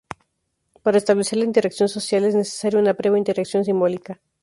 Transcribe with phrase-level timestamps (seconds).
[0.81, 4.19] Para establecer la interacción social es necesaria una previa interacción simbólica.